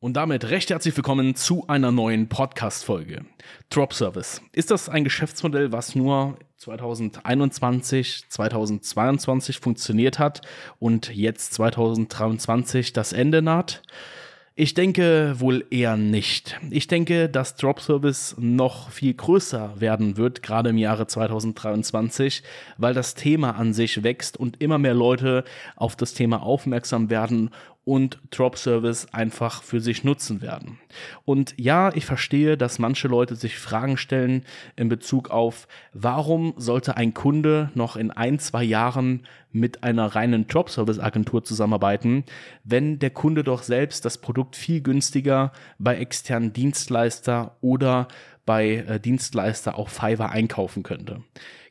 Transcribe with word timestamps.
Und 0.00 0.12
damit 0.16 0.48
recht 0.48 0.70
herzlich 0.70 0.96
willkommen 0.96 1.34
zu 1.34 1.66
einer 1.66 1.90
neuen 1.90 2.28
Podcast-Folge. 2.28 3.24
Drop 3.68 3.92
Service. 3.92 4.40
Ist 4.52 4.70
das 4.70 4.88
ein 4.88 5.02
Geschäftsmodell, 5.02 5.72
was 5.72 5.96
nur 5.96 6.38
2021, 6.58 8.26
2022 8.28 9.58
funktioniert 9.58 10.20
hat 10.20 10.42
und 10.78 11.12
jetzt 11.12 11.52
2023 11.54 12.92
das 12.92 13.12
Ende 13.12 13.42
naht? 13.42 13.82
Ich 14.60 14.74
denke 14.74 15.36
wohl 15.38 15.64
eher 15.70 15.96
nicht. 15.96 16.58
Ich 16.70 16.88
denke, 16.88 17.28
dass 17.28 17.54
Drop 17.54 17.80
Service 17.80 18.34
noch 18.38 18.90
viel 18.90 19.14
größer 19.14 19.80
werden 19.80 20.16
wird, 20.16 20.42
gerade 20.42 20.70
im 20.70 20.78
Jahre 20.78 21.06
2023, 21.06 22.42
weil 22.76 22.92
das 22.92 23.14
Thema 23.14 23.52
an 23.52 23.72
sich 23.72 24.02
wächst 24.02 24.36
und 24.36 24.60
immer 24.60 24.78
mehr 24.78 24.94
Leute 24.94 25.44
auf 25.76 25.94
das 25.94 26.12
Thema 26.14 26.42
aufmerksam 26.42 27.08
werden 27.08 27.50
und 27.88 28.18
Drop 28.30 28.58
Service 28.58 29.06
einfach 29.14 29.62
für 29.62 29.80
sich 29.80 30.04
nutzen 30.04 30.42
werden. 30.42 30.78
Und 31.24 31.54
ja, 31.56 31.90
ich 31.94 32.04
verstehe, 32.04 32.58
dass 32.58 32.78
manche 32.78 33.08
Leute 33.08 33.34
sich 33.34 33.56
Fragen 33.58 33.96
stellen 33.96 34.44
in 34.76 34.90
Bezug 34.90 35.30
auf, 35.30 35.66
warum 35.94 36.52
sollte 36.58 36.98
ein 36.98 37.14
Kunde 37.14 37.70
noch 37.74 37.96
in 37.96 38.10
ein, 38.10 38.38
zwei 38.40 38.62
Jahren 38.62 39.22
mit 39.52 39.84
einer 39.84 40.04
reinen 40.14 40.46
Drop 40.48 40.68
Service 40.68 40.98
Agentur 40.98 41.44
zusammenarbeiten, 41.44 42.24
wenn 42.62 42.98
der 42.98 43.08
Kunde 43.08 43.42
doch 43.42 43.62
selbst 43.62 44.04
das 44.04 44.18
Produkt 44.18 44.54
viel 44.54 44.82
günstiger 44.82 45.52
bei 45.78 45.96
externen 45.96 46.52
Dienstleister 46.52 47.56
oder 47.62 48.08
bei 48.48 48.76
äh, 48.76 48.98
Dienstleister 48.98 49.76
auf 49.76 49.90
Fiverr 49.90 50.30
einkaufen 50.30 50.82
könnte. 50.82 51.20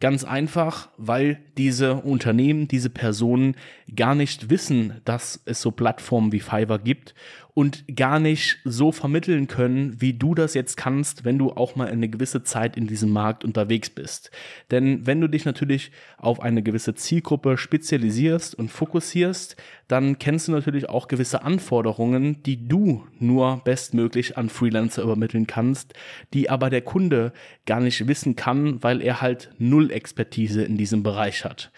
Ganz 0.00 0.24
einfach, 0.24 0.88
weil 0.96 1.38
diese 1.56 1.94
Unternehmen, 1.94 2.66
diese 2.66 2.90
Personen 2.90 3.54
gar 3.94 4.16
nicht 4.16 4.50
wissen, 4.50 5.00
dass 5.04 5.40
es 5.44 5.62
so 5.62 5.70
Plattformen 5.70 6.32
wie 6.32 6.40
Fiverr 6.40 6.80
gibt 6.80 7.14
und 7.54 7.84
gar 7.96 8.18
nicht 8.18 8.58
so 8.64 8.90
vermitteln 8.90 9.46
können, 9.46 10.00
wie 10.00 10.12
du 10.12 10.34
das 10.34 10.54
jetzt 10.54 10.76
kannst, 10.76 11.24
wenn 11.24 11.38
du 11.38 11.52
auch 11.52 11.76
mal 11.76 11.86
eine 11.86 12.08
gewisse 12.08 12.42
Zeit 12.42 12.76
in 12.76 12.88
diesem 12.88 13.10
Markt 13.10 13.44
unterwegs 13.44 13.90
bist. 13.90 14.32
Denn 14.72 15.06
wenn 15.06 15.20
du 15.20 15.28
dich 15.28 15.44
natürlich 15.44 15.92
auf 16.18 16.40
eine 16.40 16.64
gewisse 16.64 16.96
Zielgruppe 16.96 17.56
spezialisierst 17.56 18.56
und 18.56 18.72
fokussierst, 18.72 19.54
dann 19.86 20.18
kennst 20.18 20.48
du 20.48 20.52
natürlich 20.52 20.88
auch 20.88 21.06
gewisse 21.06 21.42
Anforderungen, 21.42 22.42
die 22.42 22.66
du 22.66 23.06
nur 23.20 23.60
bestmöglich 23.64 24.36
an 24.36 24.48
Freelancer 24.48 25.02
übermitteln 25.04 25.46
kannst, 25.46 25.94
die 26.32 26.50
aber 26.50 26.63
der 26.70 26.82
Kunde 26.82 27.32
gar 27.66 27.80
nicht 27.80 28.06
wissen 28.06 28.36
kann, 28.36 28.82
weil 28.82 29.00
er 29.00 29.20
halt 29.20 29.50
null 29.58 29.90
Expertise 29.90 30.62
in 30.62 30.76
diesem 30.76 31.02
Bereich 31.02 31.44
hat. 31.44 31.70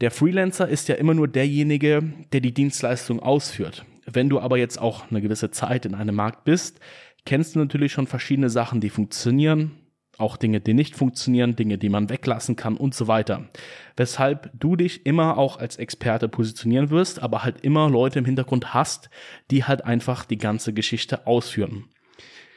Der 0.00 0.10
Freelancer 0.10 0.68
ist 0.68 0.88
ja 0.88 0.96
immer 0.96 1.14
nur 1.14 1.28
derjenige, 1.28 2.02
der 2.32 2.40
die 2.40 2.54
Dienstleistung 2.54 3.20
ausführt. 3.20 3.84
Wenn 4.04 4.28
du 4.28 4.40
aber 4.40 4.58
jetzt 4.58 4.80
auch 4.80 5.10
eine 5.10 5.22
gewisse 5.22 5.50
Zeit 5.50 5.86
in 5.86 5.94
einem 5.94 6.16
Markt 6.16 6.44
bist, 6.44 6.80
kennst 7.24 7.54
du 7.54 7.60
natürlich 7.60 7.92
schon 7.92 8.06
verschiedene 8.06 8.50
Sachen, 8.50 8.80
die 8.80 8.90
funktionieren, 8.90 9.72
auch 10.18 10.36
Dinge, 10.36 10.60
die 10.60 10.74
nicht 10.74 10.96
funktionieren, 10.96 11.56
Dinge, 11.56 11.78
die 11.78 11.88
man 11.88 12.10
weglassen 12.10 12.56
kann 12.56 12.76
und 12.76 12.94
so 12.94 13.06
weiter. 13.06 13.48
Weshalb 13.96 14.50
du 14.58 14.76
dich 14.76 15.06
immer 15.06 15.38
auch 15.38 15.56
als 15.58 15.76
Experte 15.76 16.28
positionieren 16.28 16.90
wirst, 16.90 17.22
aber 17.22 17.44
halt 17.44 17.60
immer 17.62 17.88
Leute 17.88 18.18
im 18.18 18.24
Hintergrund 18.24 18.74
hast, 18.74 19.08
die 19.50 19.64
halt 19.64 19.84
einfach 19.84 20.24
die 20.24 20.38
ganze 20.38 20.72
Geschichte 20.72 21.26
ausführen. 21.26 21.84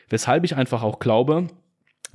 Weshalb 0.10 0.44
ich 0.44 0.56
einfach 0.56 0.84
auch 0.84 1.00
glaube, 1.00 1.48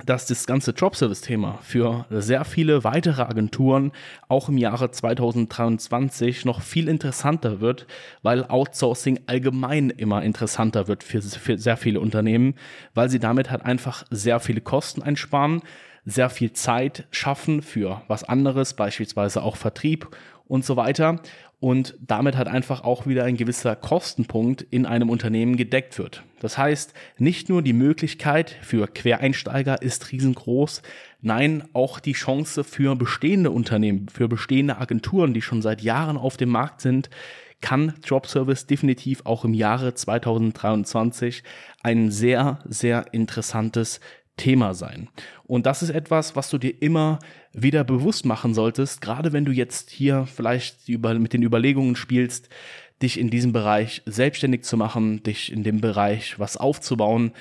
dass 0.05 0.25
das 0.25 0.45
ganze 0.47 0.71
Jobservice-Thema 0.71 1.59
für 1.61 2.05
sehr 2.09 2.45
viele 2.45 2.83
weitere 2.83 3.21
Agenturen 3.23 3.91
auch 4.27 4.49
im 4.49 4.57
Jahre 4.57 4.91
2023 4.91 6.45
noch 6.45 6.61
viel 6.61 6.87
interessanter 6.87 7.61
wird, 7.61 7.87
weil 8.21 8.45
Outsourcing 8.45 9.21
allgemein 9.27 9.89
immer 9.89 10.23
interessanter 10.23 10.87
wird 10.87 11.03
für, 11.03 11.21
für 11.21 11.57
sehr 11.57 11.77
viele 11.77 11.99
Unternehmen, 11.99 12.55
weil 12.93 13.09
sie 13.09 13.19
damit 13.19 13.51
halt 13.51 13.63
einfach 13.63 14.03
sehr 14.09 14.39
viele 14.39 14.61
Kosten 14.61 15.01
einsparen, 15.01 15.61
sehr 16.05 16.29
viel 16.29 16.53
Zeit 16.53 17.05
schaffen 17.11 17.61
für 17.61 18.01
was 18.07 18.23
anderes, 18.23 18.73
beispielsweise 18.73 19.43
auch 19.43 19.55
Vertrieb 19.55 20.09
und 20.51 20.65
so 20.65 20.75
weiter 20.75 21.21
und 21.61 21.95
damit 22.01 22.35
halt 22.35 22.49
einfach 22.49 22.83
auch 22.83 23.07
wieder 23.07 23.23
ein 23.23 23.37
gewisser 23.37 23.77
Kostenpunkt 23.77 24.63
in 24.63 24.85
einem 24.85 25.09
Unternehmen 25.09 25.55
gedeckt 25.55 25.97
wird. 25.97 26.23
Das 26.41 26.57
heißt, 26.57 26.93
nicht 27.17 27.47
nur 27.47 27.61
die 27.61 27.71
Möglichkeit 27.71 28.57
für 28.61 28.87
Quereinsteiger 28.87 29.81
ist 29.81 30.11
riesengroß, 30.11 30.81
nein, 31.21 31.63
auch 31.71 32.01
die 32.01 32.11
Chance 32.11 32.65
für 32.65 32.97
bestehende 32.97 33.49
Unternehmen, 33.49 34.09
für 34.09 34.27
bestehende 34.27 34.77
Agenturen, 34.77 35.33
die 35.33 35.41
schon 35.41 35.61
seit 35.61 35.81
Jahren 35.81 36.17
auf 36.17 36.35
dem 36.35 36.49
Markt 36.49 36.81
sind, 36.81 37.09
kann 37.61 37.93
Dropservice 38.05 38.65
definitiv 38.65 39.21
auch 39.25 39.45
im 39.45 39.53
Jahre 39.53 39.93
2023 39.93 41.43
ein 41.81 42.11
sehr, 42.11 42.59
sehr 42.67 43.13
interessantes 43.13 44.01
Thema 44.41 44.73
sein. 44.73 45.07
Und 45.45 45.67
das 45.67 45.83
ist 45.83 45.91
etwas, 45.91 46.35
was 46.35 46.49
du 46.49 46.57
dir 46.57 46.81
immer 46.81 47.19
wieder 47.53 47.83
bewusst 47.83 48.25
machen 48.25 48.55
solltest, 48.55 49.01
gerade 49.01 49.33
wenn 49.33 49.45
du 49.45 49.51
jetzt 49.51 49.91
hier 49.91 50.25
vielleicht 50.25 50.89
mit 50.89 51.33
den 51.33 51.43
Überlegungen 51.43 51.95
spielst, 51.95 52.49
dich 53.03 53.19
in 53.19 53.29
diesem 53.29 53.53
Bereich 53.53 54.01
selbstständig 54.07 54.63
zu 54.63 54.77
machen, 54.77 55.21
dich 55.21 55.51
in 55.51 55.61
dem 55.63 55.79
Bereich 55.79 56.39
was 56.39 56.57
aufzubauen. 56.57 57.33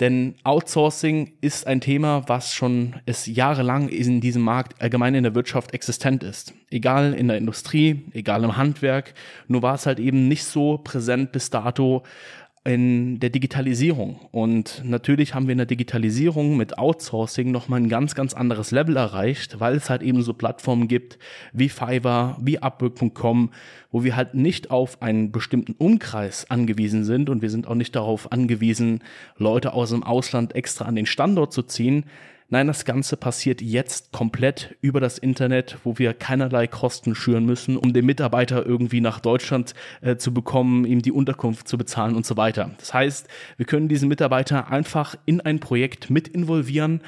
Denn 0.00 0.34
Outsourcing 0.42 1.34
ist 1.40 1.66
ein 1.66 1.80
Thema, 1.80 2.24
was 2.26 2.54
schon 2.54 2.96
es 3.06 3.26
jahrelang 3.26 3.88
in 3.88 4.20
diesem 4.20 4.42
Markt 4.42 4.82
allgemein 4.82 5.14
in 5.14 5.22
der 5.22 5.34
Wirtschaft 5.34 5.72
existent 5.72 6.22
ist. 6.22 6.52
Egal 6.70 7.14
in 7.14 7.28
der 7.28 7.38
Industrie, 7.38 8.06
egal 8.12 8.44
im 8.44 8.56
Handwerk. 8.56 9.14
Nur 9.48 9.62
war 9.62 9.74
es 9.74 9.86
halt 9.86 10.00
eben 10.00 10.28
nicht 10.28 10.44
so 10.44 10.78
präsent 10.78 11.32
bis 11.32 11.50
dato, 11.50 12.02
in 12.64 13.18
der 13.18 13.30
Digitalisierung. 13.30 14.20
Und 14.30 14.82
natürlich 14.84 15.34
haben 15.34 15.46
wir 15.48 15.52
in 15.52 15.58
der 15.58 15.66
Digitalisierung 15.66 16.56
mit 16.56 16.78
Outsourcing 16.78 17.50
nochmal 17.50 17.80
ein 17.80 17.88
ganz, 17.88 18.14
ganz 18.14 18.34
anderes 18.34 18.70
Level 18.70 18.96
erreicht, 18.96 19.58
weil 19.58 19.74
es 19.74 19.90
halt 19.90 20.02
eben 20.02 20.22
so 20.22 20.32
Plattformen 20.32 20.86
gibt 20.86 21.18
wie 21.52 21.68
Fiverr, 21.68 22.38
wie 22.40 22.60
Upwork.com, 22.60 23.50
wo 23.90 24.04
wir 24.04 24.14
halt 24.14 24.34
nicht 24.34 24.70
auf 24.70 25.02
einen 25.02 25.32
bestimmten 25.32 25.72
Umkreis 25.72 26.48
angewiesen 26.50 27.04
sind 27.04 27.30
und 27.30 27.42
wir 27.42 27.50
sind 27.50 27.66
auch 27.66 27.74
nicht 27.74 27.96
darauf 27.96 28.30
angewiesen, 28.30 29.00
Leute 29.36 29.72
aus 29.72 29.90
dem 29.90 30.04
Ausland 30.04 30.54
extra 30.54 30.84
an 30.84 30.94
den 30.94 31.06
Standort 31.06 31.52
zu 31.52 31.64
ziehen, 31.64 32.04
Nein, 32.52 32.66
das 32.66 32.84
Ganze 32.84 33.16
passiert 33.16 33.62
jetzt 33.62 34.12
komplett 34.12 34.76
über 34.82 35.00
das 35.00 35.16
Internet, 35.16 35.78
wo 35.84 35.96
wir 35.96 36.12
keinerlei 36.12 36.66
Kosten 36.66 37.14
schüren 37.14 37.46
müssen, 37.46 37.78
um 37.78 37.94
den 37.94 38.04
Mitarbeiter 38.04 38.66
irgendwie 38.66 39.00
nach 39.00 39.20
Deutschland 39.20 39.72
äh, 40.02 40.16
zu 40.16 40.34
bekommen, 40.34 40.84
ihm 40.84 41.00
die 41.00 41.12
Unterkunft 41.12 41.66
zu 41.66 41.78
bezahlen 41.78 42.14
und 42.14 42.26
so 42.26 42.36
weiter. 42.36 42.72
Das 42.76 42.92
heißt, 42.92 43.26
wir 43.56 43.64
können 43.64 43.88
diesen 43.88 44.10
Mitarbeiter 44.10 44.70
einfach 44.70 45.16
in 45.24 45.40
ein 45.40 45.60
Projekt 45.60 46.10
mit 46.10 46.28
involvieren 46.28 47.00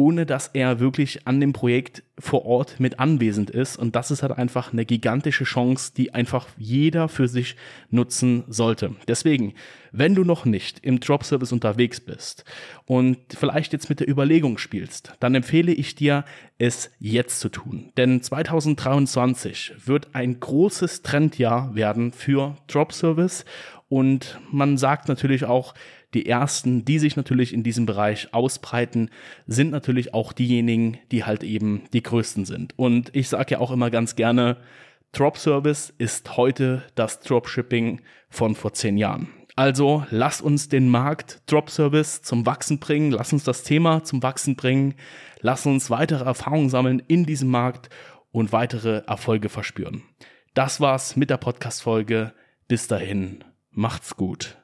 ohne 0.00 0.24
dass 0.24 0.48
er 0.54 0.80
wirklich 0.80 1.26
an 1.26 1.40
dem 1.40 1.52
Projekt 1.52 2.02
vor 2.18 2.46
Ort 2.46 2.80
mit 2.80 2.98
anwesend 2.98 3.50
ist. 3.50 3.76
Und 3.76 3.94
das 3.94 4.10
ist 4.10 4.22
halt 4.22 4.32
einfach 4.32 4.72
eine 4.72 4.86
gigantische 4.86 5.44
Chance, 5.44 5.92
die 5.94 6.14
einfach 6.14 6.48
jeder 6.56 7.10
für 7.10 7.28
sich 7.28 7.54
nutzen 7.90 8.44
sollte. 8.48 8.96
Deswegen, 9.08 9.52
wenn 9.92 10.14
du 10.14 10.24
noch 10.24 10.46
nicht 10.46 10.78
im 10.82 11.00
Drop-Service 11.00 11.52
unterwegs 11.52 12.00
bist 12.00 12.46
und 12.86 13.18
vielleicht 13.28 13.74
jetzt 13.74 13.90
mit 13.90 14.00
der 14.00 14.08
Überlegung 14.08 14.56
spielst, 14.56 15.12
dann 15.20 15.34
empfehle 15.34 15.72
ich 15.72 15.96
dir, 15.96 16.24
es 16.56 16.90
jetzt 16.98 17.40
zu 17.40 17.50
tun. 17.50 17.92
Denn 17.98 18.22
2023 18.22 19.74
wird 19.84 20.14
ein 20.14 20.40
großes 20.40 21.02
Trendjahr 21.02 21.74
werden 21.74 22.12
für 22.12 22.56
Drop-Service 22.68 23.44
und 23.90 24.40
man 24.50 24.78
sagt 24.78 25.08
natürlich 25.08 25.44
auch, 25.44 25.74
die 26.14 26.26
ersten, 26.26 26.84
die 26.84 26.98
sich 26.98 27.16
natürlich 27.16 27.52
in 27.52 27.62
diesem 27.62 27.86
Bereich 27.86 28.34
ausbreiten, 28.34 29.10
sind 29.46 29.70
natürlich 29.70 30.12
auch 30.14 30.32
diejenigen, 30.32 30.98
die 31.12 31.24
halt 31.24 31.44
eben 31.44 31.82
die 31.92 32.02
größten 32.02 32.44
sind. 32.44 32.76
Und 32.76 33.14
ich 33.14 33.28
sage 33.28 33.52
ja 33.52 33.58
auch 33.60 33.70
immer 33.70 33.90
ganz 33.90 34.16
gerne, 34.16 34.56
Drop 35.12 35.36
Service 35.36 35.92
ist 35.98 36.36
heute 36.36 36.82
das 36.94 37.20
Dropshipping 37.20 38.00
von 38.28 38.54
vor 38.54 38.72
zehn 38.72 38.96
Jahren. 38.96 39.28
Also 39.56 40.06
lass 40.10 40.40
uns 40.40 40.68
den 40.68 40.88
Markt 40.88 41.42
Drop 41.46 41.68
Service 41.68 42.22
zum 42.22 42.46
Wachsen 42.46 42.78
bringen, 42.78 43.10
lass 43.10 43.32
uns 43.32 43.44
das 43.44 43.64
Thema 43.64 44.04
zum 44.04 44.22
Wachsen 44.22 44.56
bringen, 44.56 44.94
lass 45.40 45.66
uns 45.66 45.90
weitere 45.90 46.24
Erfahrungen 46.24 46.70
sammeln 46.70 47.02
in 47.08 47.26
diesem 47.26 47.50
Markt 47.50 47.90
und 48.30 48.52
weitere 48.52 49.02
Erfolge 49.06 49.48
verspüren. 49.48 50.02
Das 50.54 50.80
war's 50.80 51.16
mit 51.16 51.30
der 51.30 51.36
Podcast-Folge. 51.36 52.32
Bis 52.68 52.86
dahin, 52.86 53.44
macht's 53.72 54.16
gut. 54.16 54.60